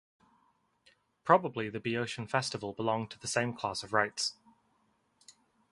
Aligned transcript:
Probably 1.23 1.69
the 1.69 1.79
Boeotian 1.79 2.25
festival 2.25 2.73
belonged 2.73 3.11
to 3.11 3.19
the 3.19 3.27
same 3.27 3.53
class 3.53 3.83
of 3.83 3.93
rites. 3.93 4.33